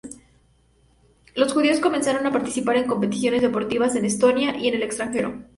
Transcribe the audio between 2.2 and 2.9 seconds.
a participar en